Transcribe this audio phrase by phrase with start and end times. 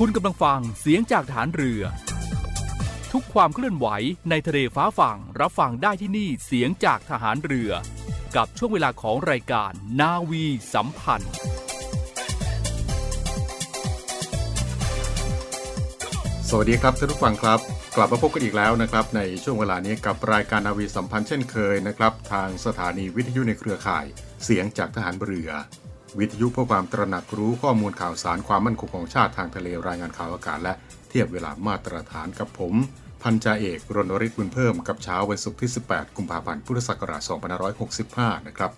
[0.00, 1.82] คุณกำลังฟังเสียงจากฐานเรือ
[3.12, 3.86] ทุกความเคลื่อนไหว
[4.30, 7.70] ในทะเลฟ้าฝั่งรับฟังได้ที่นี่เสียงจากทหารเรือ
[8.36, 11.32] กับช่วงเวลาของรายการนาวีสัมพันธ์
[16.48, 17.58] สวัสดีครับท่านผู้ฟังครับ
[17.96, 24.04] กลับมาพบกันอีกแล้วนะครับ ในช่วงเวลานี้กับรายการนาวีสัมพันธ์เช่นเคยนะครับ ทางสถานีวิทยุในเครือข่าย
[24.44, 25.50] เสียงจากทหารเรือ
[26.18, 30.74] วิทยุเพื่อความตระหนักรู้ข้อมูลข่าวสารความมั่นคงของชาติทางทะเลรายงานข่าวอากาศและ
[31.08, 32.74] เทียบเวลามาตรฐานกับผม
[33.22, 37.22] พันจ่าเอกรณริศบุญเพิ่มกับเช้าวันศุกร์ที่ 18 กุมภาพันธ์พุทธศักราช
[37.84, 38.70] 2565 นะครับ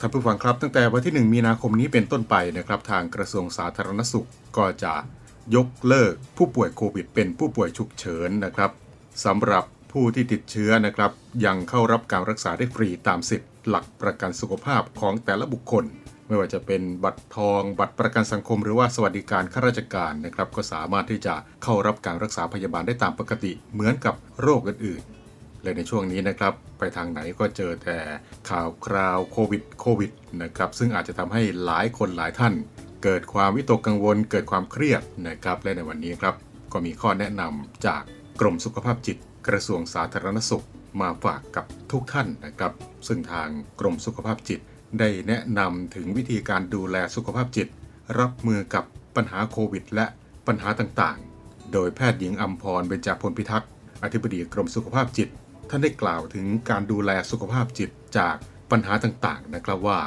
[0.00, 4.94] ท่านผู้ฟังครับตั้งแต่วันที่ 1 มีนาคมนี้เป็นต้นไปนะครับทางกระทรวงสาธารณสุขก็จะ
[5.54, 8.70] ยกเลิกผู้ป่วยโควิด เป็นผู้ป่วยฉุกเฉินนะครับ
[9.24, 11.10] สำหรับผู้ที่ติดเชื้อนะครับ
[11.44, 15.84] ยังเข้ารับการรักษาได้ฟรีตามสิทธิ์หลักประกันสุขภาพของแต่ละบุคคล
[16.32, 27.98] ไม่ว่าจะเป็นบัตรทอง บัตรประกันสังคม หรือว่าสวัสดิการข้าราชการนะครับ ก็สามารถที่จะเข้ารับการรักษาพยาบาลได้ตามปกติเหมือนกับโรคอื่นๆ และในช่วงนี้นะครับ ไปทางไหนก็เจอแต่
[28.50, 30.10] ข่าวคราวโควิดโควิด
[30.42, 32.54] นะครับ ซึ่งอาจจะทำให้หลายคนหลายท่าน
[33.02, 36.34] เกิดความวิตกกังวล เกิดความเครียดนะครับ และในวันนี้ครับ
[36.72, 38.02] ก็มีข้อแนะนำจาก
[38.40, 39.16] กรมสุขภาพจิต
[39.48, 40.64] กระทรวงสาธารณสุข
[41.00, 42.72] มาฝากกับทุกท่านนะครับ
[43.06, 43.48] ซึ่งทาง
[43.80, 44.60] กรมสุขภาพจิต
[44.98, 47.68] ได้แนะนำถึงวิธีการดูแลสุขภาพจิต
[48.18, 48.84] รับมือกับ
[49.16, 50.06] ปัญหาโควิด และ
[50.46, 53.70] ปัญหาต่างๆ โดยแพทย์หญิงอัมพรเบญจพลพิทักษ์
[54.02, 55.28] อธิบดีกรมสุขภาพจิต
[55.70, 58.36] ท่านได้กล่าวถึงการดูแลสุขภาพจิตจาก
[58.70, 60.00] ปัญหาต่างๆ นะครับว่า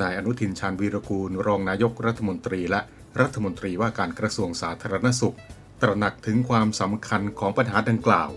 [0.00, 2.80] นายอนุทินชาญวีรกูล รองนายกรัฐมนตรี และ
[3.20, 5.36] รัฐมนตรีว่าการกระทรวงสาธารณสุข
[5.82, 8.30] ตระหนักถึงความสำคัญของปัญหาดังกล่าว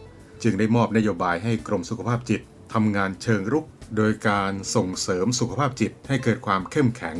[0.43, 2.41] จึงได้มอบนโยบายให้กรมสุขภาพจิต
[2.73, 3.65] ทำงานเชิงรุก
[3.97, 7.17] โดยการส่งเสริมสุขภาพจิตให้เกิดความเข้มแข็ง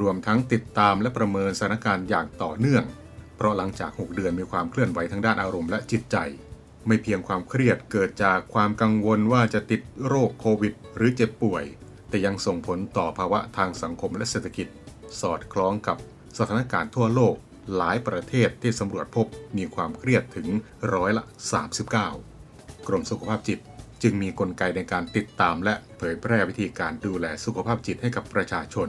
[0.00, 2.84] รวมทั้งติดตามและประเมินสถานการณ์อย่างต่อเนื่อง
[3.36, 6.16] เพราะหลังจาก 6 เดือนมีความเคลื่อนไหวทางด้านอารมณ์และจิตใจ
[6.86, 11.64] ไม่เพียงความเครียดเกิดจากความกังวลว่าจะติดโรคโควิด หรือเจ็บป่วย
[12.08, 14.66] แต่ยังส่งผลต่อภาวะทางสังคมและเศรษฐกิจ
[15.20, 15.96] สอดคล้องกับ
[16.38, 17.34] สถานการณ์ทั่วโลก
[17.76, 20.48] หลายประเทศที่สำรวจพบมีความเครียดถึง
[20.94, 21.24] ร้อยละ
[22.04, 23.60] 39 กรมสุขภาพจิต
[24.04, 28.88] จึงมีกลไกในการติดตามและเผยแพร่วิธีการดูแลสุขภาพจิตให้กับประชาชน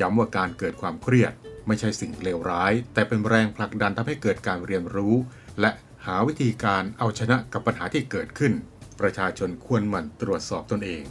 [0.00, 1.32] ย้ำว่าการเกิดความเครียด
[1.66, 5.14] ไม่ใช่สิ่งเลวร้าย แต่เป็นแรงผลักดันทำให้เกิดการเรียนรู้
[5.60, 5.70] และ
[6.06, 8.52] หาวิธีการเอาชนะกับปัญหาที่เกิดขึ้น
[9.00, 11.02] ประชาชนควรหมั่นตรวจสอบตนเอง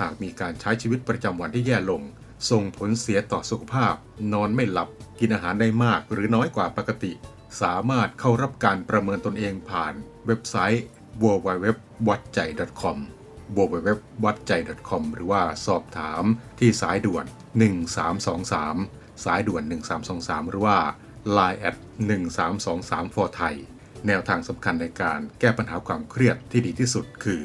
[0.00, 2.02] หากมีการใช้ชีวิตประจำวันที่แย่ลง
[2.50, 3.94] ส่งผลเสียต่อสุขภาพ
[4.32, 4.88] นอนไม่หลับ
[5.20, 7.12] กินอาหารได้มากหรือน้อยกว่าปกติ
[7.62, 9.94] สามารถเข้ารับการประเมินตนเองผ่าน
[10.26, 10.84] เว็บไซต์
[11.22, 12.40] www วัดใจ
[12.82, 12.98] .com
[13.56, 13.88] www
[14.24, 14.52] วัดใจ
[14.88, 16.24] .com หรือว่าสอบถาม
[16.58, 17.24] ที่สายด่วน
[18.44, 19.62] 1323 สายด่วน
[20.06, 20.78] 1323 หรือว่า
[21.36, 21.76] Line at
[22.46, 23.54] 1323 for Thai
[24.06, 27.42] แนวทางสำคัญในการแก้ปัญหาความเครียดที่ดีที่สุดคือ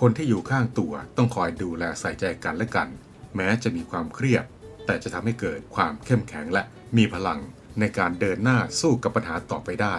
[0.00, 2.88] คนที่อยู่ข้างตัวต้องคอยดูแลใส่ใจกันและกัน
[3.36, 4.44] แม้จะมีความเครียด
[4.86, 6.62] แต่จะทำให้เกิดความเข้มแข็งและ
[6.96, 7.40] มีพลัง
[7.80, 9.96] ในการเดินหน้าสู้กับปัญหาต่อไปได้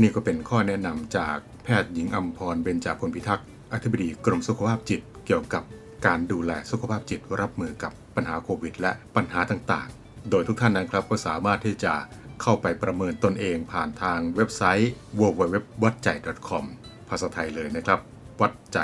[0.00, 1.38] นี่ก็เป็นข้อแนะนำจาก
[1.68, 5.62] พทย์หญิงอัมพรเบญจพลพิทักษ์อธิบดีกรมสุขภาพจิต เกี่ยวกับ
[6.06, 11.94] การดูแลสุขภาพจิตรับมือกับปัญหาโควิด และปัญหาต่างๆ โดยทุกท่านนะครับก็สามารถที่จะ
[12.42, 16.64] เข้าไปประเมินตนเองผ่านทางเว็บไซต์ www.wattjai.com
[17.08, 18.00] ภาษาไทยเลยนะครับ
[18.40, 18.78] วัดใจ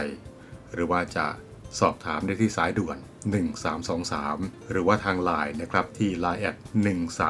[0.72, 1.26] หรือว่าจะ
[1.80, 6.56] สอบถามได้ที่สายด่วน 1323 หรือว่าทางไลน์นะครับที่ Line แอด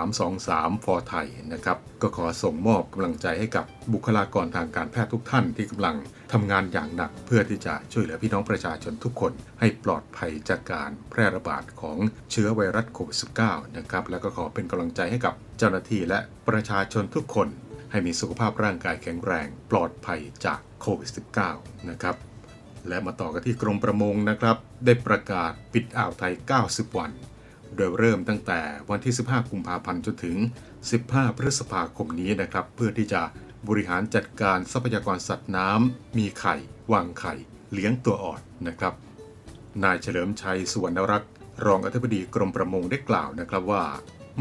[0.05, 5.97] 1323 for ไทยนะครับก็ขอส่งมอบกำลังใจให้กับบุคลากรทางการแพทย์ทุกท่านที่กำลัง
[6.33, 11.99] ทำงานอย่างหนัก เพื่อที่จะช่วยเหลือพี่น้องประชาชนทุกคน ให้ปลอดภัยจากการแพร่ระบาดของ
[12.31, 16.19] เชื้อไวรัสโควิด -19 นะครับแล้วก็ขอเป็นกำลังใจให้กับเจ้าหน้าที่และ
[16.49, 17.49] ประชาชนทุกคน
[17.91, 21.11] ให้มีสุขภาพร่างกายแข็งแรง ปลอดภัยจากโควิด
[21.49, 22.17] -19 นะครับ
[22.89, 26.35] และมาต่อกันที่กรมประมงนะครับ ได้ประกาศปิดอ่าวไทย
[26.65, 27.11] 90 วัน
[27.77, 28.61] โดยเริ่มตั้งแต่
[28.91, 30.37] วันที่ 15 กุมภาพันธ์จนถึง
[30.89, 33.23] 15 พฤษภาคมนี้นะครับ เพื่อที่จะ
[33.69, 36.55] บริหารจัดการทรัพยากรสัตว์น้ำ มีไข่
[36.93, 37.35] วางไข่
[37.73, 38.95] เลี้ยงตัวอ่อนนะครับ
[39.85, 41.33] นายเฉลิมชัยสุวรรณรักษ์
[41.67, 43.85] รองอธิบดีกรมประมงได้กล่าวนะครับว่า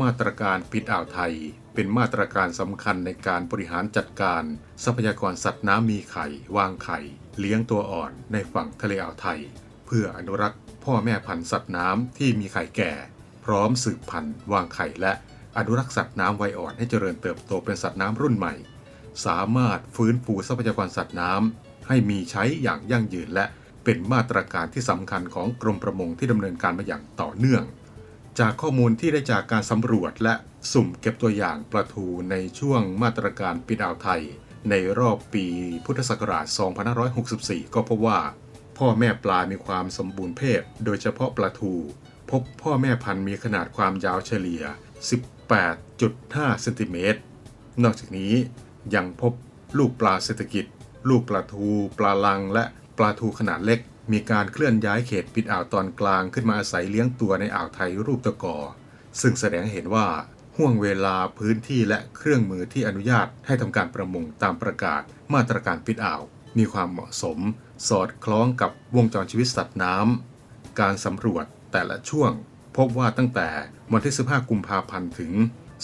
[0.02, 1.34] มาตรการปิดอ่าวไทย
[1.74, 4.44] เป็นมาตรการสำคัญในการบริหารจัดการ
[4.84, 6.26] ทรัพยากรสัตว์น้ำมีไข่
[6.58, 7.00] วางไข่
[7.40, 9.40] เลี้ยงตัวอ่อนในฝั่งทะเลอ่าวไทย
[9.86, 12.92] เพื่ออนุรักษ์พ่อแม่พันธุ์สัตว์น้ำที่มีไข่แก่
[13.46, 15.14] พร้อมสืบพันธุ์วางไข่และ
[15.58, 18.54] อนุรักษ์สัตว์น้ำวัยอ่อนให้เจริญเติบโตเป็นสัตว์น้ำรุ่นใหม่
[19.26, 23.46] สามารถฟื้นฟูทรัพยากรสัตว์น้ำให้มีใช้อย่างยั่งยืนและ
[23.84, 27.64] เป็นมาตรการที่สำคัญของกรมประมงที่ดำเนินการมาอย่างต่อเนื่อง
[28.40, 30.36] จากข้อมูลที่ได้จากการสำรวจและ
[30.72, 34.22] สุ่มเก็บตัวอย่างปลาทูในช่วงมาตรการปิดอ่าวไทย
[34.70, 35.46] ในรอบปี
[35.86, 36.46] พุทธศักราช
[37.10, 38.20] 2564 ก็พบว่า
[38.78, 41.74] พ่อแม่ปลา มีความสมบูรณ์เพศ โดยเฉพาะปลาทู
[42.32, 44.64] พบพ่อแม่พันธุ์มีขนาดความยาวเฉลี่ย
[45.42, 47.20] 18.5เซนติเมตร
[47.84, 48.34] นอกจากนี้
[48.96, 49.34] ยังพบ
[49.78, 50.66] ลูกปลาเศรษฐกิจ
[51.10, 51.68] ลูกปลาทู
[52.00, 52.64] ปลาลัง และ
[52.98, 53.80] ปลาทูขนาดเล็ก
[54.12, 58.58] มีการเคลื่อนย้ายเขตปิดอ่าวตอนกลางขึ้นมาอาศัยเลี้ยงตัวในอ่าวไทยรูปตะกอ
[59.22, 60.08] ซึ่งแสดงเห็นว่า
[60.58, 65.02] ห่วงเวลาพื้นที่และเครื่องมือที่อนุญาตให้ทำการประมงตามประกาศ
[65.34, 66.22] มาตรการปิดอ่าว
[66.58, 67.40] มีความเหมาะสม
[67.88, 72.32] สอดคล้องกับวงจรชีวิตสัตว์น้ำการสำรวจแต่ละช่วง
[72.78, 73.50] พบว่าตั้งแต่
[73.92, 75.32] วันที่ 15 กุมภาพันธ์ถึง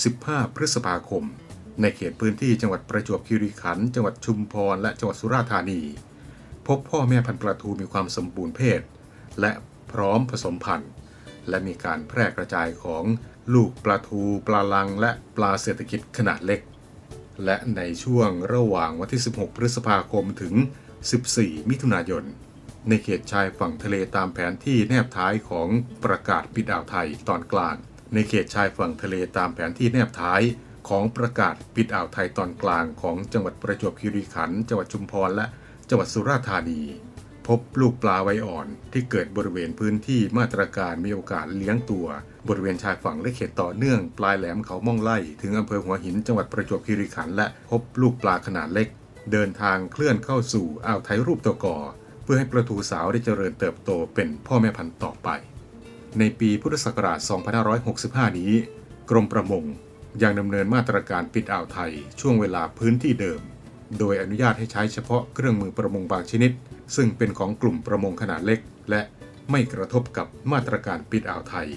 [0.01, 1.23] 15 พฤษภาคม
[1.81, 5.81] ในเขตพื้นที่จังหวัดประจวบคีรีขันธ์จังหวัดชุมพรและจังหวัดสุราษฎร์ธานี
[6.73, 8.81] พบพ่อแม่พันธุ์ปลาทูมีความสมบูรณ์เพศ
[9.41, 9.51] และ
[9.91, 10.91] พร้อมผสมพันธุ์
[11.49, 13.03] และมีการแพร่กระจายของ
[13.53, 16.61] ลูกปลาทู ปลาลัง และปลาเศรษฐกิจขนาดเล็ก
[17.45, 20.53] และในช่วงระหว่างวันที่ 16 พฤษภาคมถึง
[21.11, 22.23] 14 มิถุนายน
[22.89, 25.67] ในเขตชายฝั่งทะเลตามแผนที่แนบท้ายของ
[26.03, 27.75] ประกาศปิดอ่าวไทยตอนกลาง
[28.13, 30.41] ในเขตชายฝั่งทะเลตามแผนที่แนบท้าย
[30.89, 35.47] ของประกาศปิดอ่าวไทยตอนกลางของจังหวัดประจวบคีรีขันธ์จังหวัดชุมพรและ
[35.91, 36.81] จังหวัดสุราษฎร์ธานี
[37.47, 42.07] พบลูกปลาไวอ่อนที่เกิดบริเวณพื้นที่มาตรการมีโอกาสเลี้ยงตัว
[42.47, 48.87] บริเวณชายฝั่งและเขตต่อเนื่องปลายแหลมเขาม่องไล่ถึงอำเภอหัวหินจังหวัดประจวบคีรีขันธ์และพบลูกปลาขนาดเล็ก
[49.31, 51.77] เดินทางเคลื่อนเข้าสู่อ่าวไทยรูปตะกอ
[52.23, 55.29] เพื่อให้ปลาทูสาวได้เจริญเติบโตเป็นพ่อแม่พันธุ์ต่อไป
[56.19, 57.19] ในปีพุทธศักราช
[57.79, 58.53] 2565 นี้
[59.09, 59.65] กรมประมง
[60.21, 63.41] ยังดำเนินมาตรการปิดอ่าวไทยช่วงเวลาพื้นที่เดิม
[63.97, 66.51] โดยอนุญาตให้ใช้เฉพาะเครื่องมือประมงบางชนิด
[66.95, 68.59] ซึ่งเป็นของกลุ่มประมงขนาดเล็ก
[68.89, 69.01] และ
[69.51, 71.69] ไม่กระทบกับมาตรการปิดอ่าวไทย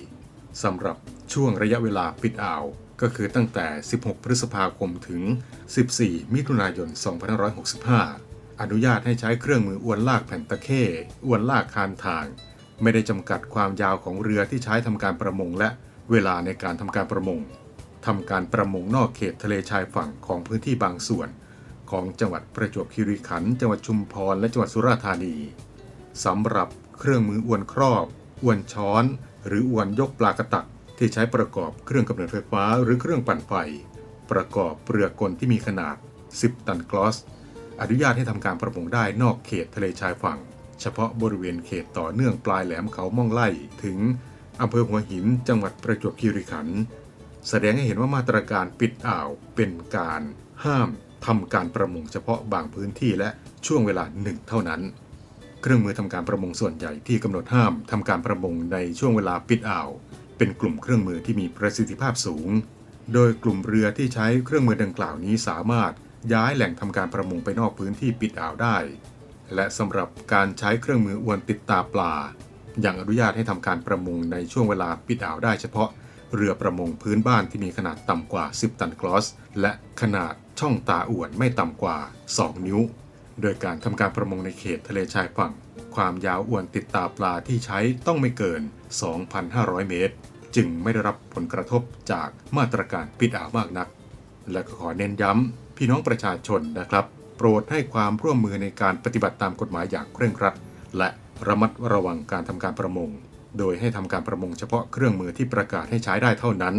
[0.62, 0.96] สำหรับ
[1.32, 2.64] ช่วงระยะเวลาปิดอ่าว
[3.00, 3.66] ก็คือตั้งแต่
[3.98, 5.22] 16 พฤษภาคมถึง
[5.78, 6.88] 14 มิถุนายน
[7.94, 10.82] 2565 อนุญาตให้ใช้เครื่องมืออวนลากแผ่นตะเข้
[11.26, 12.24] อวนลากคานทาง
[12.82, 15.68] ไม่ได้จำกัดความยาวของเรือที่ใช้ทำการประมงและ
[16.10, 17.40] เวลาในการทำการประมง
[18.06, 21.28] ทำการประมงนอกเขตทะเลชายฝั่งของพื้นที่บางส่วน
[21.92, 25.36] ของจังหวัดประจวบคีรีขันธ์จังหวัดชุมพรและจังหวัดสุราษฎร์ธานี
[26.24, 26.68] สำหรับ
[26.98, 28.06] เครื่องมืออวนครอบ
[28.42, 29.04] อวนช้อน
[29.46, 30.66] หรืออวนยกปลากระตัก
[30.98, 33.52] ที่ใช้ประกอบเครื่องกำเนิดไฟฟ้าหรือเครื่องปั่นไฟ
[34.30, 35.96] ประกอบเรือกลที่มีขนาด
[36.32, 37.16] 10 ตันกลอส
[37.80, 40.38] อนุญาตให้ทำการประมงได้นอกเขตทะเลชายฝั่ง
[40.80, 43.48] เฉพาะบริเวณเขตต่อเนื่องปลายแหลมเขาม่องไล่
[43.84, 43.98] ถึง
[44.60, 46.80] อำเภอหัวหินจังหวัดประจวบคีรีขันธ์
[47.48, 50.22] แสดงให้เห็นว่ามาตรการปิดอ่าวเป็นการ
[50.64, 50.90] ห้าม
[51.26, 53.28] ทำการประมงเฉพาะบางพื้นที่และ
[53.66, 54.80] ช่วงเวลาหนึ่งเท่านั้น
[55.62, 59.88] เครื่องมือทำการประมงส่วนใหญ่ที่กำหนดห้ามทำการประมงในช่วงเวลาปิดอ่าว
[60.38, 62.48] เป็นกลุ่มเครื่องมือที่มีประสิทธิภาพสูง
[63.14, 65.92] โดยกลุ่มเรือที่ใช้เครื่องมือดังกล่าวนี้สามารถ
[66.32, 68.76] ย้ายแหล่งทำการประมงไปนอกพื้นที่ปิดอ่าวได้
[69.54, 72.14] และสำหรับการใช้เครื่องมืออวนติดตาปลา
[72.84, 75.88] ยังอนุญาตให้ทำการประมงในช่วงเวลาปิดอ่าวได้เฉพาะ
[76.34, 79.26] เรือประมงพื้นบ้านที่มีขนาดต่ำกว่า 10 ตันกรอส
[79.60, 81.98] และขนาด ช่องตาอวนไม่ต่ำกว่า
[82.32, 82.80] 2 นิ้ว
[83.40, 85.52] โดยการทำการประมงในเขตทะเลชายฝั่ง
[85.94, 88.62] ความยาวอวนติดตาปลาที่ใช้ต้องไม่เกิน
[89.26, 90.14] 2,500 เมตร
[90.56, 91.82] จึงไม่ได้รับผลกระทบ
[92.12, 93.88] จากมาตรการปิดอ่าวมากนัก
[94.52, 97.04] และก็ขอเน้นย้ำพี่น้องประชาชนนะครับ
[97.36, 100.54] โปรดให้ความร่วมมือในการปฏิบัติตามกฎหมายอย่างเคร่งครัด
[100.98, 101.08] และ
[101.48, 103.10] ระมัดระวังการทำการประมง
[103.58, 106.74] โดยให้ทำการประมงเฉพาะเครื่องมือที่ประกาศให้ใช้ได้เท่านั้น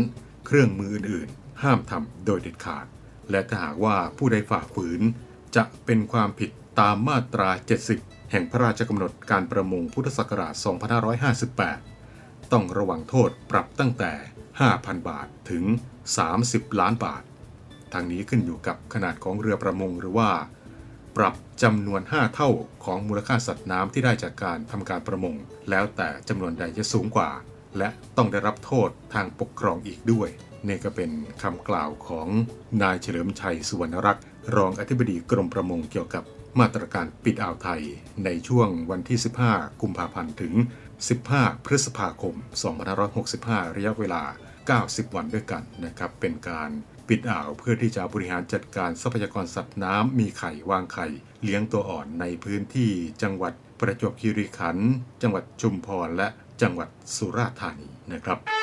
[0.45, 2.85] เครื่องมืออื่นๆ ห้ามทำโดยเด็ดขาด
[3.31, 5.01] และถ้าหากว่าผู้ใดฝ่าฝืน
[5.55, 7.49] จะเป็นความผิดตามมาตรา
[7.91, 10.53] 70 แห่งพระราชกำหนดการประมงพุทธศักราช
[11.73, 14.11] 2558 ต้องระวังโทษปรับตั้งแต่
[14.61, 15.63] 5,000 บาทถึง
[16.21, 17.23] 30 ล้านบาท
[17.93, 20.31] ทางนี้ขึ้นอยู่กับขนาดของเรือประมงหรือว่า
[21.17, 22.49] ปรับจำนวน 5 เท่า
[22.85, 25.35] ของมูลค่าสัตว์น้ำที่ได้จากการทำการประมง
[25.69, 27.29] แล้วแต่จำนวนใดจะสูงกว่า
[27.77, 30.29] และต้องได้รับโทษทางปกครองอีกด้วย
[30.67, 32.27] นี่ก็เป็นคำกล่าวของ
[32.81, 34.23] นายเฉลิมชัยสุวรรณรักษ์
[34.55, 36.23] รองอธิบดีกรมประมงเกี่ยวกับ
[36.59, 37.81] มาตรการปิดอ่าวไทย
[38.25, 39.17] ในช่วงวันที่
[39.49, 40.53] 15 กุมภาพันธ์ถึง
[41.09, 42.35] 15 พฤษภาคม
[43.05, 44.23] 2565 ระยะเวลา
[44.69, 46.69] 90 วันด้วยกันนะครับ เป็นการ
[47.07, 51.07] ปิดอ่าวเพื่อที่จะบริหารจัดการทรัพยากรสัตว์น้ำมีไข่วางไข่
[51.43, 52.91] เลี้ยงตัวอ่อนในพื้นที่
[53.23, 54.91] จังหวัดประจวบคีรีขันธ์
[55.21, 56.27] จังหวัดชุมพรและ
[56.61, 58.62] จังหวัดสุราษฎร์ธานีนะครับ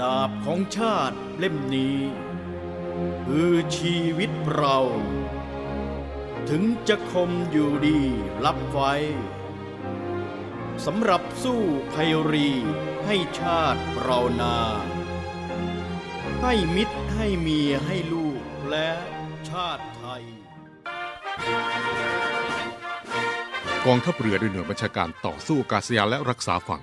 [0.00, 1.98] ดาบของชาติเล่มนี้
[3.26, 4.78] คือชีวิตเรา
[6.48, 8.00] ถึงจะคมอยู่ดี
[8.44, 8.94] รับไว้
[10.86, 11.60] สำหรับสู้
[11.92, 12.50] ภัยรี
[13.06, 14.56] ให้ชาติเรานา
[16.42, 18.90] ให้มิตรให้เมียให้ลูกและ
[19.50, 20.24] ชาติไทย
[23.86, 26.82] กองทัพเรือด้วยหน่วยบัญชาการต่อสู้อากาศยานและรักษาฝั่ง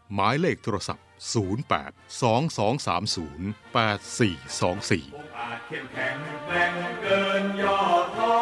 [0.13, 1.11] หมายเลขโทรศัพท์ 08
[2.21, 7.81] 2230 8424อาจเข้มแข็งแกร่งเกินยอ
[8.17, 8.37] ท้อ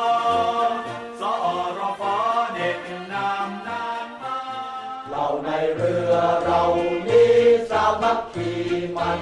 [1.21, 1.33] สอ
[1.77, 2.17] รอฟ้า
[2.53, 2.79] เด็ด
[3.11, 4.39] นามนานมา
[5.09, 6.61] เราในเรือเรา
[7.07, 7.35] นี้
[7.69, 8.51] สามัคคี
[8.97, 9.21] มัน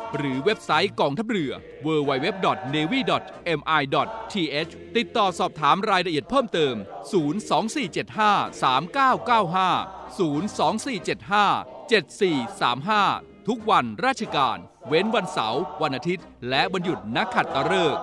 [0.17, 1.51] หรือเว็บไซต์กองทัพเรือ
[1.85, 6.75] www.navy.mi.th ติดต่อสอบถามรายละเอียดเพิ่มเติม
[7.69, 18.01] 02475 3995 02475 7435 ทุกวันราชการ เว้นวันเสาร์วันอาทิตย์ และวันหยุดนักขัดตฤกษ์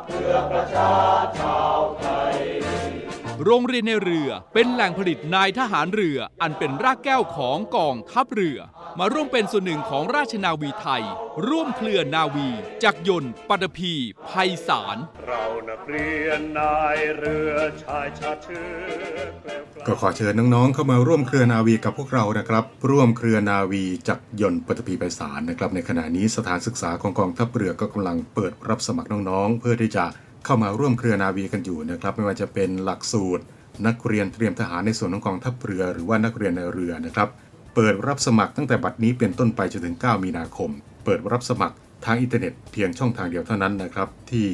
[3.44, 8.58] โรงเรียนในเรือเป็นแหล่งผลิตนายทหารเรืออันเป็นรากแก้วของกองทัพเรือ
[8.98, 11.04] มาร่วมเป็นส่วนหนึ่งของราชนาวีไทย
[11.48, 12.48] ร่วมเคลื่อนนาวี
[12.84, 13.94] จักรยนต์ปัตภี
[14.28, 30.06] ภัยสาร เรานักเรียนนายเรือชายชาติเชื้อแกล้วกล้าก็ขอเชิญน้องๆเข้ามาร่วมเครือนาวีกับพวกเรานะครับ ร่วมเครือนาวีจักรยนต์ปฐพีไพศาลนะครับ ในขณะนี้สถานศึกษาของกองทัพเรือก็กำลังเปิดรับสมัครน้องๆ เพื่อที่จะ
[30.50, 33.44] เข้ามาร่วมเครือนาวีกันอยู่นะครับ ไม่ว่าจะเป็นหลักสูตร
[33.86, 37.28] นักเรียนเตรียมทหารในส่วนของกองทัพเรือหรือว่านักเรียนนายเรือนะครับ
[37.74, 40.70] เปิดรับสมัครตั้งแต่บัดนี้เป็นต้นไปจนถึง 9 มีนาคม
[41.04, 44.48] เปิดรับสมัครทางอินเทอร์เน็ตเพียงช่องทางเดียวเท่านั้นนะครับที่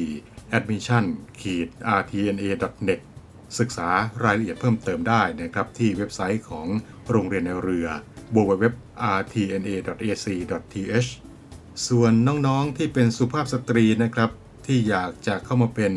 [0.57, 1.05] admission
[1.99, 2.99] rtna.net
[3.59, 3.89] ศึกษา
[4.23, 6.67] รายละเอียดเพิ่มเติมได้นะครับที่เว็บไซต์ของ
[7.09, 7.87] โรงเรียนนายเรือ
[8.35, 11.09] www.rtna.ac.th
[11.87, 14.29] ส่วนน้องๆที่เป็นสุภาพสตรีนะครับ
[14.67, 15.93] ที่อยากจะเข้ามาเป็น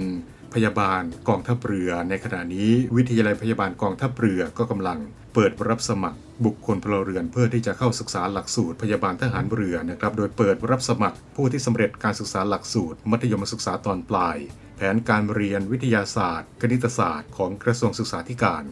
[0.55, 4.99] พยาบาลกองทัพเรือ ในขณะนี้วิทยาลัยพยาบาลกองทัพเรือก็กำลัง
[5.35, 14.37] เปิดรับสมัครบุคคลพลเรือนเพื่อที่จะเข้าศึกษาหลักสูตรพยาบาลทหารเรือนะครับ โดยเปิดรับสมัครผู้ที่สำเร็จการศึกษาหลักสูตร มัธยมศึกษาตอนปลาย
[14.77, 18.65] แผนการเรียนวิทยาศาสตร์ คณิตศาสตร์ของกระทรวงศึกษาธิการ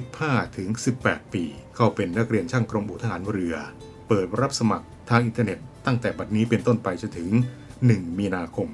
[0.02, 0.68] 15 ถึง
[1.02, 1.44] 18 ปี
[1.76, 3.54] เข้าเป็นนักเรียนช่างกรมอู่ทหารเรือ
[4.08, 7.30] เปิดรับสมัครทางอินเทอร์เน็ต ตั้งแต่บัดนี้เป็นต้นไปจนถึง
[7.74, 8.68] 1 มีนาคม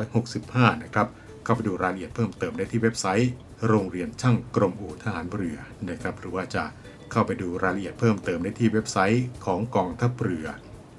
[0.00, 1.08] 2565 นะครับ
[1.44, 3.30] เข้าไปดูรายละเอียดเพิ่มเติมได้ที่เว็บไซต์
[3.68, 5.58] โรงเรียนช่างกรมอู่ทหารเรือ
[5.90, 6.64] นะครับ หรือว่าจะ
[7.10, 10.46] เข้าไปดูรายละเอียดเพิ่มเติมได้ที่เว็บไซต์ของกองทัพเรือ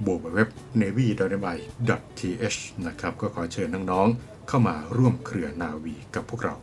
[0.05, 0.49] บวกเว็บ
[0.81, 1.07] navy
[2.19, 6.55] th นะครับก็ขอเชิญน้องๆ เข้ามาร่วมเครือนาวีกับพวกเรา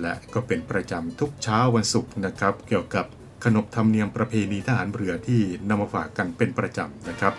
[0.00, 3.06] และก็เป็นประจำทุกเช้าวันศุกร์นะครับ เกี่ยวกับ
[3.44, 7.34] ขนบธรรมเนียมประเพณีทหารเรือที่นำมาฝากกันเป็นประจำนะครับ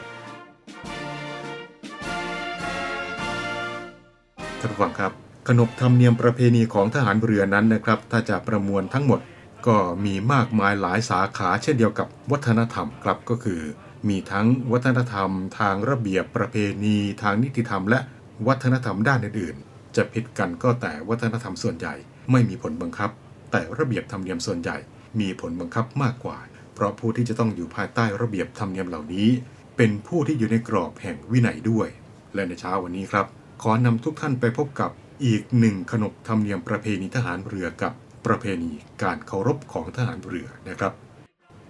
[4.59, 5.11] ท่านผู้ฟังครับ
[5.47, 9.19] ขนบธรรมเนียมประเพณีของทหารเรือนั้นนะครับ ถ้าจะประมวลทั้งหมด
[9.67, 13.61] ก็มีมากมายหลายสาขาเช่นเดียวกับวัฒนธรรมครับก็คือ
[14.09, 17.99] มีทั้งวัฒนธรรม ทางระเบียบประเพณี ทางนิติธรรม และ
[18.47, 21.95] วัฒนธรรมด้านอื่นๆ จะผิดกันก็แต่วัฒนธรรมส่วนใหญ่
[22.31, 23.09] ไม่มีผลบังคับ
[23.51, 24.77] แต่ระเบียบธรรมเนียมส่วนใหญ่
[25.19, 26.37] มีผลบังคับมากกว่า
[26.73, 29.29] เพราะผู้ที่จะต้องอยู่ภายใต้ระเบียบธรรมเนียมเหล่านี้
[29.77, 31.87] เป็นผู้ที่อยู่ในกรอบแห่งวินัยด้วย
[32.33, 33.25] และในเช้าวันนี้ครับ
[33.61, 34.91] ขอนำทุกท่านไปพบกับ
[35.25, 37.93] อีกหนึ่งขนบธรรมเนียมประเพณีทหารเรือกับ
[38.25, 38.71] ประเพณี
[39.03, 40.93] การเคารพของทหารเรือนะครับ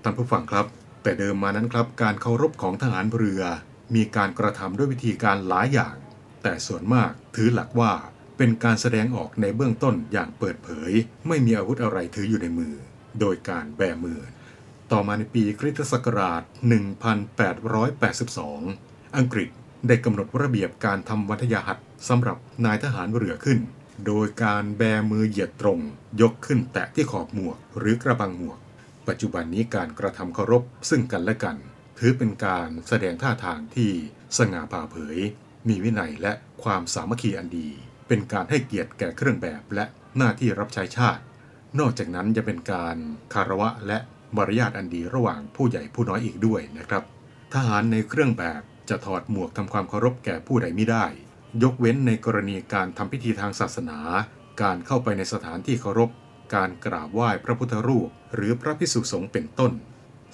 [0.04, 0.66] ท่านผู้ฟังครับ
[1.04, 3.42] แต่เดิมมานั้นครับการเคารพของทหารเรือ
[3.96, 5.96] มีการกระทำด้วยวิธีการหลายอย่าง
[6.44, 7.92] แต่ส่วนมากถือหลักว่า
[8.38, 10.92] เป็นการแสดงออกในเบื้องต้นอย่างเปิดเผย
[11.28, 12.74] ไม่มีอาวุธอะไรถืออยู่ในมือ
[13.20, 14.20] โดยการแบมือ
[14.92, 16.42] ต่อมาในปีคริสตศักราช
[18.40, 19.50] 1882 อังกฤษ
[19.88, 23.60] ได้กำหนดระเบียบการทำวัทยาหัตสำหรับนายทหารเรือขึ้น
[24.08, 25.80] โดยการแบมือเหยียดตรง
[26.22, 28.60] ยกขึ้นแตะที่ขอบหมวก หรือกระบังหมวก
[29.12, 31.58] ปัจจุบันนี้การกระทำเคารพซึ่งกันและกัน
[32.00, 33.92] ถือเป็นการแสดงท่าทางที่
[34.38, 35.18] สง่าผ่าเผย
[35.68, 37.70] มีวินัยและความสามัคคีอันดี
[38.08, 39.86] เป็นการให้เกียรติแก่เครื่องแบบและ
[40.18, 41.22] หน้าที่รับใช้ชาติ
[41.80, 42.98] นอกจากนั้นจะเป็นการ
[43.34, 43.98] คารวะและ
[44.36, 47.04] มารยาทอันดีระหว่างผู้ใหญ่ผู้น้อยอีกด้วยนะครับ
[47.54, 51.06] ทหารในเครื่องแบบจะถอดหมวกทำความเคารพแก่ผู้ใดไม่ได้
[51.64, 54.00] ยกเว้นในกรณีการทำพิธีทางศาสนา
[54.62, 56.10] การเข้าไปในสถานที่เคารพ
[56.54, 59.74] การกราบไหว้พระพุทธรูป หรือพระพิสุสงฆ์เป็นต้น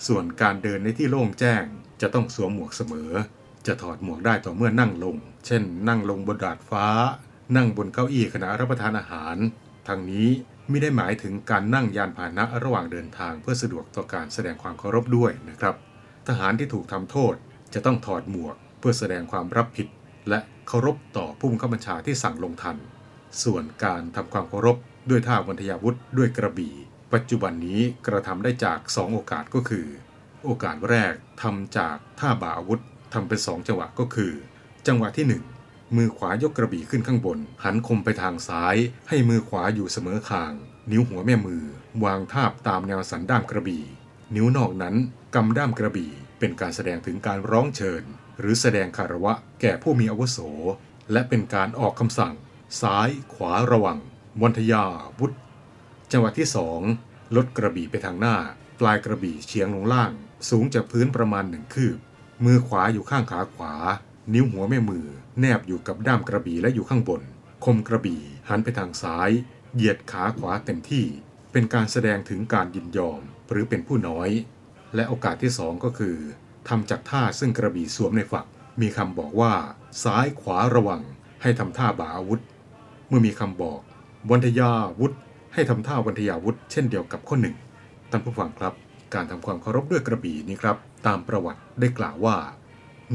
[0.07, 1.63] ส่วนการเดินในที่โล่งแจ้ง
[2.01, 3.11] จะต้องสวมหมวกเสมอ
[3.67, 6.87] จะถอดหมวกได้ต่อเมื่อนั่งลง เช่น นั่งลงบนดาดฟ้า
[7.55, 9.35] นั่งบนเก้าอี้ขณะรับประทานอาหาร
[9.87, 10.27] ทางนี้
[10.69, 15.75] ไม่ได้หมายถึงการนั่งยานพาหนะระหว่างเดินทางเพื่อสะดวกต่อการแสดงความเคารพด้วยนะครับ
[16.27, 17.35] ทหารที่ถูกทำโทษ
[17.73, 19.87] จะต้องถอดหมวก เพื่อแสดงความรับผิด
[20.29, 22.77] และเคารพต่อผู้บังคับบัญชาที่สั่งลงทัน
[23.43, 24.77] ส่วนการทำความเคารพ
[25.09, 26.75] ด้วยท่าวันทยาวุธด้วยกระบี่
[27.13, 29.87] ปัจจุบันนี้กระทำได้จาก 2 โอกาสก็คือ
[30.43, 32.81] โอกาสแรกทำจากท่าบ่าอาวุธ
[33.13, 34.33] ทำเป็น 2 จังหวะก็คือ
[34.87, 35.25] จังหวะที่
[35.59, 38.75] 1 มือขวายกกระบี่ขึ้นข้างบน หันคมไปทางซ้าย
[39.09, 40.53] ให้มือขวาอยู่เสมอคาง
[40.91, 41.63] นิ้วหัวแม่มือ
[42.03, 43.83] วางทาบตามแนวสันด้ามกระบี่
[44.35, 44.95] นิ้วนอกนั้น
[45.35, 48.03] กำด้ามกระบี่ เป็นการแสดงถึงการร้องเชิญ
[48.39, 50.39] หรือแสดงคารวะแก่ผู้มีอาวุโส
[51.11, 52.33] และเป็นการออกคำสั่ง
[52.81, 53.99] ซ้ายขวาระวัง
[54.43, 54.83] วันทยา
[55.19, 55.33] วุธ
[56.11, 56.81] จังหวะที่สอง
[57.35, 58.37] ลดกระบี่ไปทางหน้า
[58.79, 60.11] ปลายกระบี่เฉียงลงล่าง
[60.49, 61.97] สูงจากพื้นประมาณหนึ่งคืบ
[62.45, 63.73] มือขวาอยู่ข้างขาขวา
[64.33, 65.07] นิ้วหัวแม่มือ
[65.39, 67.21] แนบอยู่กับด้ามกระบี่และอยู่ข้างบน
[67.65, 69.29] คมกระบี่หันไปทางซ้าย
[69.75, 71.05] เหยียดขาขวาเต็มที่
[71.51, 74.29] เป็นการแสดงถึงการยินยอมหรือเป็นผู้น้อย
[74.95, 76.17] และโอกาสที่สองก็คือ
[76.69, 78.45] ทำจากท่าซึ่งกระบี่สวมในฝัก
[78.81, 79.53] มีคำบอกว่า
[80.03, 81.01] ซ้ายขวาระวัง
[81.41, 82.41] ให้ทำท่าบ่าอาวุธ
[83.07, 83.81] เมื่อมีคำบอก
[84.31, 85.13] วันทยาวุธ
[85.53, 87.55] ให้ทำท่าวันทยาวุธเช่นเดียวกับข้อหนึ่ง
[88.11, 88.73] ท่านผู้ฟังครับ
[89.13, 90.77] การทำความเคารพด้วยกระบี่นี้ครับ
[91.07, 92.37] ตามประวัติได้กล่าวว่า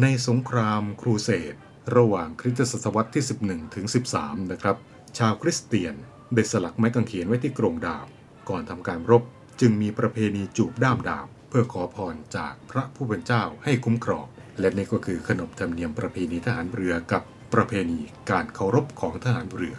[0.01, 1.55] ในสงครามครูเสด
[1.97, 3.87] ระหว่างคริสตศตวรรษที่ 11 ถึง
[4.19, 4.77] 13 นะครับ
[5.19, 5.95] ชาวคริสเตียน
[6.35, 8.07] ได้สลักไม้กางเขนไว้ที่กรงดาบ
[8.49, 9.23] ก่อนทำการรบ
[9.61, 14.27] จึงมีประเพณีจูบด้ามดาบ เพื่อขอพรจากพระผู้เป็นเจ้าให้คุ้มครอง
[14.61, 17.23] และนี่ก็คือขนบธรรมเนียมประเพณีทหารเรือกับ
[17.55, 19.77] ประเพณีการเคารพของทหารเรือ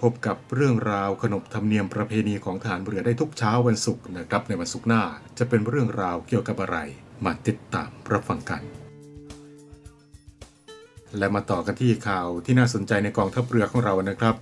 [0.00, 5.02] พบกับเรื่องราวขนบธรรมเนียมประเพณีของทหารเรือได้ทุกเช้าวันศุกร์นะครับ ในวันศุกร์หน้า
[5.38, 6.78] จะเป็นเรื่องราวเกี่ยวกับอะไร
[7.24, 8.62] มาติดตามรับฟังกัน
[11.18, 14.36] และมาต่อกันที่ข่าวที่น่าสนใจในกองทัพเรือของเรานะครับ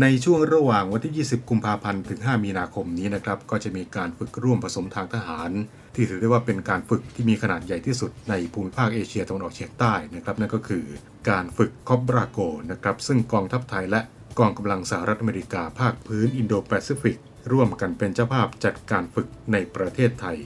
[0.00, 5.50] ในช่วงระหว่างวันที่ 20 กุมภาพันธ์ถึง 5 มีนาคมนี้นะครับ ก็จะมีการฝึกร่วมผสมทางทหาร
[5.94, 10.84] ที่ถือได้ว่าเป็นการฝึกที่มีขนาดใหญ่ที่สุดในภูมิภาคเอเชียตะวันออกเฉียงใต้นะครับนั่นก็คือ
[11.30, 12.38] การฝึกคอบราโก
[12.70, 14.00] นะครับซึ่งกองทัพไทยและ
[14.38, 17.18] กองกำลังสหรัฐอเมริกาภาคพื้นอินโดแปซิฟิก
[17.52, 20.38] ร่วมกันเป็นเจ้าภาพจัดการฝึกในประเทศไทย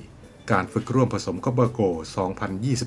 [0.53, 1.81] การฝึกร่วมผสมคอบราโก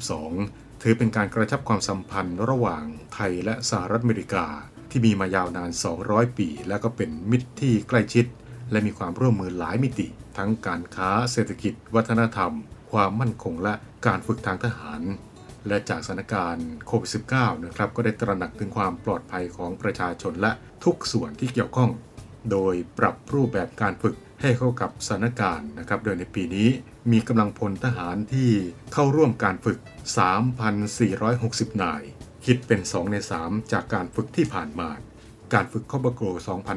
[0.07, 2.83] 2022 ถือเป็นการกระชับความสัมพันธ์ระหว่าง
[3.13, 4.45] ไทยและสหรัฐอเมริกา
[4.89, 5.71] ที่มีมายาวนาน
[6.03, 8.25] 200 ปี และก็เป็นมิตรที่ใกล้ชิด
[8.71, 10.07] และมีความร่วมมือหลายมิติ
[10.37, 12.51] ทั้งการค้าเศรษฐกิจ วัฒนธรรม
[12.91, 13.73] ความมั่นคงและ
[14.05, 15.01] การฝึกทางทหาร
[15.67, 20.51] และจากสถานการณ์โควิด -19 นะครับก็ได้ตระหนักถึงความปลอดภัยของประชาชนและ
[20.83, 21.91] ทุกส่วนที่เกี่ยวข้อง
[22.51, 26.69] โดยปรับรูปแบบการฝึกให้เข้ากับสถานการณ์นะครับ โดยในปีนี้
[27.11, 28.49] มีกำลังพลทหารที่
[28.93, 29.79] เข้าร่วมการฝึก
[30.99, 32.03] 3,460 นาย
[32.45, 34.89] คิดเป็น 2 ใน 3 จากการฝึกที่ผ่านมา
[35.53, 36.25] การฝึกคอบโกร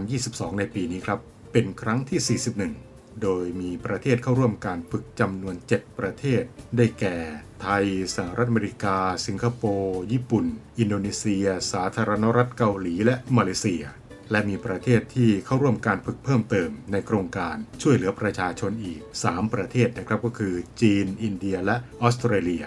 [0.04, 1.20] 2022 ในปีนี้ครับ
[1.52, 2.89] เป็นครั้งที่ 41
[3.22, 6.42] โดยมีประเทศเข้าร่วมการฝึกจำนวน 7 ประเทศ
[6.76, 7.16] ได้แก่
[7.62, 10.46] ไทย สหรัฐอเมริกา สิงคโปร์ ญี่ปุ่น
[10.78, 13.84] อินโดนีเซีย สาธารณรัฐเกาหลี และมาเลเซีย
[14.30, 22.64] และมีประเทศที่เข้าร่วมการฝึกเพิ่มเติมในโครงการช่วยเหลือประชาชนอีก 3 ประเทศนะครับก็คือ จีน อินเดีย และออสเตรเลีย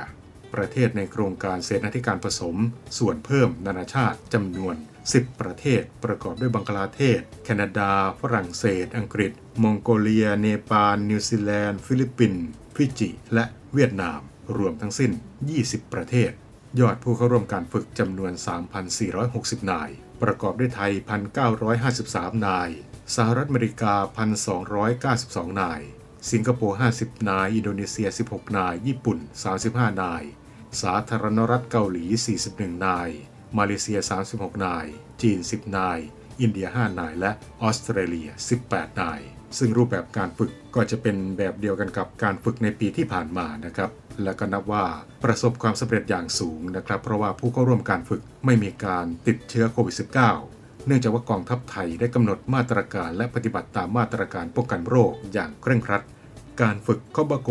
[0.54, 2.56] ประเทศในโครงการเสนาธิการผสม
[2.98, 4.76] ส่วนเพิ่มนานาชาติจำนวน
[5.12, 9.32] 10 ประเทศประกอบด้วยบังกลาเทศ แคนาดา ฝรั่งเศส อังกฤษ
[9.64, 14.20] มองโกเลีย เนปาล นิวซีแลนด์ ฟิลิปปินส์ ฟิจิ และเวียดนาม
[14.58, 15.12] รวมทั้งสิ้น
[15.54, 16.32] 20 ประเทศ
[16.80, 18.32] ยอดผู้เข้าร่วมการฝึกจำนวน
[19.02, 19.90] 3,460 นาย
[20.22, 20.92] ประกอบด้วยไทย
[21.70, 22.70] 1,953 นาย
[23.16, 23.94] สหรัฐอเมริกา
[24.74, 25.82] 1,292 นาย
[26.32, 29.18] สิงคโปร์ 50 นาย อินโดนีเซีย 16 นาย ญี่ปุ่น
[29.60, 30.24] 35 นาย
[30.82, 32.06] สาธารณรัฐเกาหลี
[32.46, 33.10] 41 นาย
[33.58, 34.00] มาเลเซีย
[34.32, 34.86] 36 นาย
[35.22, 36.00] จีน 10 นาย
[36.42, 38.30] อินเดีย 5 นาย และออสเตรเลีย
[38.66, 39.20] 18 นาย
[39.58, 43.92] ซึ่งรูปแบบการฝึกก็จะเป็นแบบเดียวกันกับการฝึกในปีที่ผ่านมานะครับ
[44.24, 44.86] และก็นับว่า
[45.24, 49.96] ประสบความสำเร็จอย่างสูงนะครับ เพราะว่าผู้เข้าร่วมการฝึกไม่มีการติดเชื้อโควิด
[50.40, 56.04] -19 เนื่องจากว่ากองทัพไทยได้กำหนดมาตรการและปฏิบัติตามมาตรการป้องกันโรคอย่างเคร่งครัด
[56.62, 57.50] การฝึกคอบโก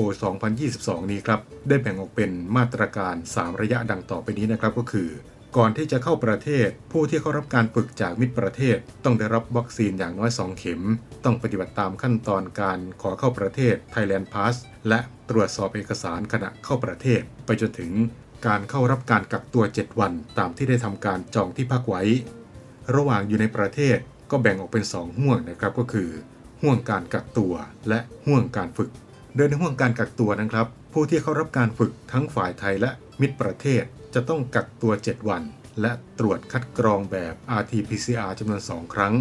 [0.54, 5.08] 2022 นี้ครับ ได้แบ่งออกเป็นมาตรการ 3 ระยะดังต่อไปนี้นะครับก็คือ
[5.56, 10.82] ก่อนที่จะเข้าประเทศ ผู้ที่เข้ารับการฝึกจากมิตรประเทศ ต้องได้รับวัคซีนอย่างน้อย 2 เข็ม
[11.24, 14.54] ต้องปฏิบัติตามขั้นตอนการขอเข้าประเทศ Thailand Pass
[14.88, 14.98] และ
[15.30, 17.90] ตรวจสอบเอกสารขณะเข้าประเทศ ไปจนถึง
[18.46, 22.02] การเข้ารับการกักตัว 7 วัน ตามที่ได้ทำการจองที่พักไว้
[22.94, 23.96] ระหว่างอยู่ในประเทศ
[24.30, 26.10] ก็แบ่งออกเป็น 2 ห่วงนะครับก็คือ
[26.62, 27.54] หห่วงการกักตัว
[27.88, 28.90] และห่วงการฝึก
[29.36, 33.84] โดยในห่วงการกักตัวนะครับ ผู้ที่เข้ารับการฝึกทั้งฝ่ายไทยและมิตรประเทศ
[34.14, 35.42] จะต้องกักตัว 7 วัน
[35.80, 39.14] และตรวจคัดกรองแบบ RT-PCR จำนวน 2 ครั้ง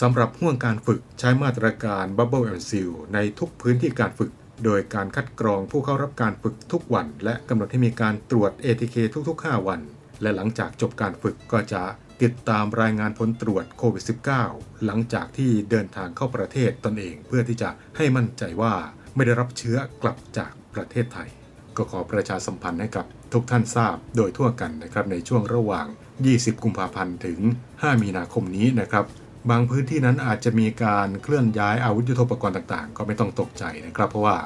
[0.00, 4.30] สำหรับห่วงการฝึกใช้มาตรการ Bubble and Seal ในทุกพื้นที่การฝึก
[4.64, 8.96] โดยการคัดกรองผู้เข้ารับการฝึกทุกวัน และกำหนดให้มีการตรวจ ATK
[9.28, 9.80] ทุกๆ 5 วัน
[10.22, 11.82] และหลังจากจบการฝึกก็จะ
[12.22, 14.04] ติดตามรายงานผลตรวจโควิด
[14.44, 18.74] -19 หลังจากที่เดินทางเข้าประเทศตนเอง เพื่อที่จะให้มั่นใจว่า
[19.14, 21.28] ไม่ได้รับเชื้อกลับจากประเทศไทย
[21.76, 25.86] ก็ขอประชาสัมพันธ์ให้กับทุกท่านทราบโดยทั่วกันนะครับในช่วงระหว่าง
[26.24, 27.38] 20 กุมภาพันธ์ถึง
[27.70, 29.04] 5 มีนาคมนี้นะครับ
[29.50, 34.36] บางพื้นที่นั้นอาจจะมีการเคลื่อนย้ายอาวุธยุทโธปกรณ์ต่างๆ ก็ไม่ต้องตกใจนะครับ เพราะว่า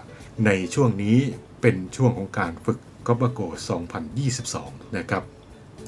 [0.47, 1.17] ในช่วงนี้
[1.61, 3.41] เป็นช่วงของการฝึกกอบโก
[4.19, 5.25] 2022 นะครับ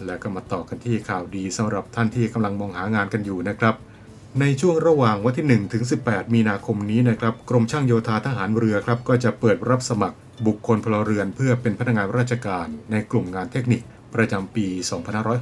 [0.07, 3.75] แล้วก็มาต่อกันที่ข่าวดีสำหรับท่านที่กำลังมองหางานกันอยู่นะครับ
[4.41, 13.83] ในช่วงระหว่างวันที่ 1 ถึง 18 มีนาคมนี้นะครับ กรมช่างโยธาทหารเรือครับ ก็จะเปิดรับสมัคร บุคคลพลเรือนเพื่อเป็นพนักงานราชการในกลุ่มงานเทคนิค
[14.15, 14.67] ประจำปี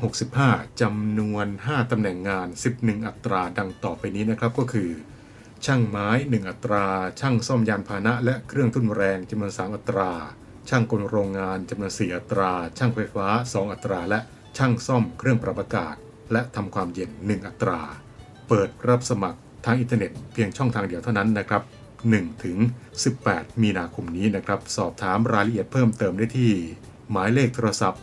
[0.03, 4.91] 2565 จำนวน 5 ตำแหน่งงาน 11 อัตราดังต่อไปนี้นะครับก็คือ
[5.65, 6.85] ช่างไม้ 1 อัตรา
[7.21, 10.11] ช่างซ่อมยานพาหนะ และเครื่องทุ่นแรงจำนวน 3 อัตรา
[10.69, 14.21] ช่างกลโรงงานจำนวน 4 อัตรา ช่างไฟฟ้า 2 อัตรา และ
[14.59, 15.95] ช่างซ่อมเครื่องปรับอากาศ
[16.33, 17.81] และทำความเย็น 1 อัตรา
[18.49, 21.63] เปิดรับสมัครทางอินเทอร์เน็ตเพียงช่องทางเดียวเท่านั้นนะครับ
[22.13, 22.59] 1 ถึง
[23.09, 26.53] 18 มีนาคมนี้นะครับ สอบถามรายละเอียดเพิ่มเติมได้ที่
[27.11, 28.03] หมายเลขโทรศัพท์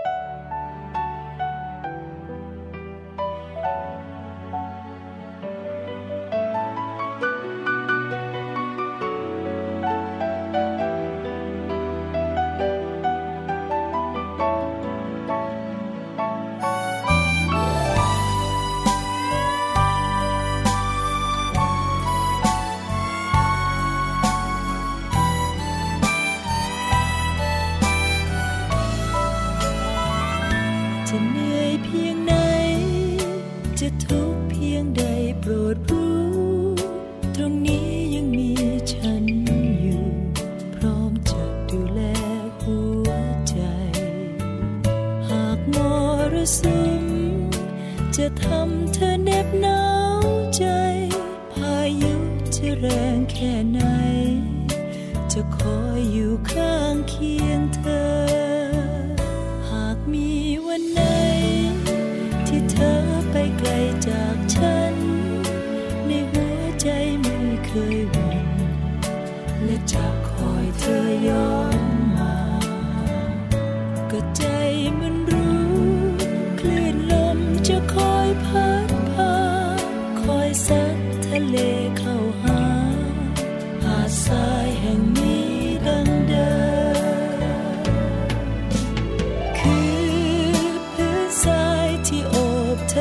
[92.99, 93.01] อ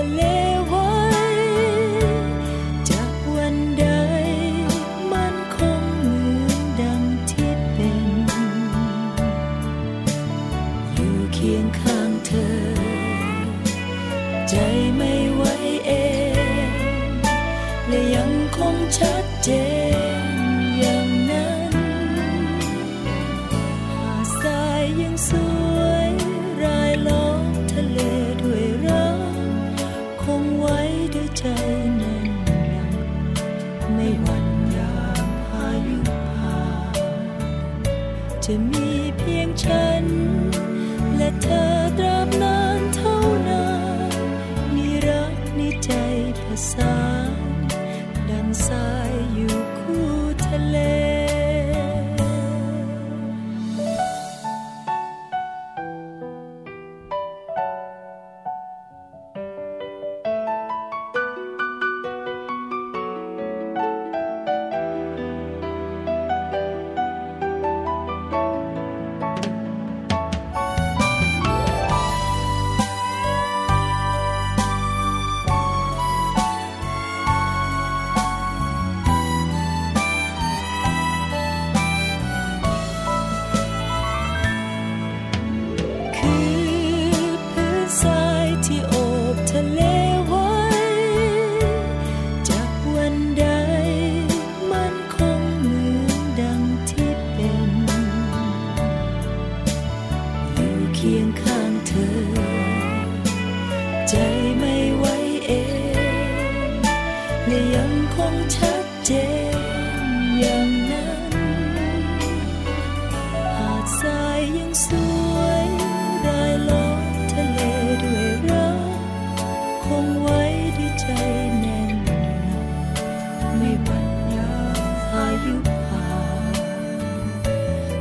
[0.57, 0.57] บ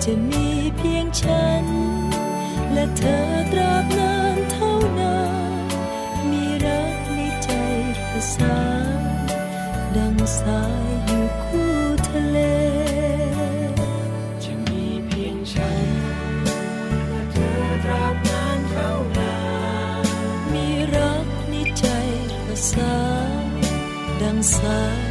[0.08, 1.66] จะมีเพียงฉัน
[2.72, 5.16] และเธอตราบนานเท่านา
[5.70, 5.72] น
[6.30, 7.48] มีรักในใจ
[8.10, 8.60] ประสา
[8.98, 9.00] น
[9.96, 11.74] ดังสายอยู่คู่
[12.08, 12.38] ทะเล
[14.42, 15.88] จะมีเพียงฉัน
[17.08, 19.36] และเธอตราบนานเท่านา
[20.02, 20.06] น
[20.52, 21.84] มีรักในใจ
[22.46, 22.96] ประสา
[23.46, 23.48] น
[24.20, 25.05] ดังสาย